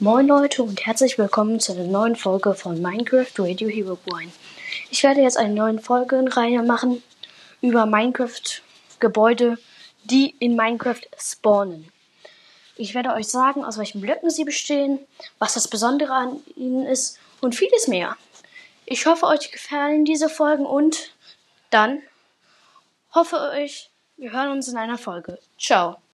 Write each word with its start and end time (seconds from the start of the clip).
Moin 0.00 0.26
Leute 0.26 0.64
und 0.64 0.84
herzlich 0.84 1.18
willkommen 1.18 1.60
zu 1.60 1.70
einer 1.70 1.84
neuen 1.84 2.16
Folge 2.16 2.54
von 2.54 2.82
Minecraft 2.82 3.30
Radio 3.38 3.68
Hero 3.68 3.96
Wine. 4.06 4.32
Ich 4.90 5.04
werde 5.04 5.20
jetzt 5.20 5.36
eine 5.38 5.54
neue 5.54 5.78
Folgenreihe 5.78 6.64
machen 6.64 7.00
über 7.60 7.86
Minecraft 7.86 8.60
Gebäude, 8.98 9.56
die 10.02 10.34
in 10.40 10.56
Minecraft 10.56 11.00
spawnen. 11.16 11.92
Ich 12.74 12.96
werde 12.96 13.12
euch 13.12 13.28
sagen, 13.28 13.64
aus 13.64 13.78
welchen 13.78 14.00
Blöcken 14.00 14.30
sie 14.30 14.42
bestehen, 14.42 14.98
was 15.38 15.54
das 15.54 15.68
Besondere 15.68 16.12
an 16.12 16.40
ihnen 16.56 16.84
ist 16.84 17.20
und 17.40 17.54
vieles 17.54 17.86
mehr. 17.86 18.16
Ich 18.86 19.06
hoffe, 19.06 19.26
euch 19.26 19.52
gefallen 19.52 20.04
diese 20.04 20.28
Folgen 20.28 20.66
und 20.66 21.12
dann 21.70 22.02
hoffe 23.14 23.52
ich, 23.62 23.90
wir 24.16 24.32
hören 24.32 24.50
uns 24.50 24.66
in 24.66 24.76
einer 24.76 24.98
Folge. 24.98 25.38
Ciao. 25.56 25.98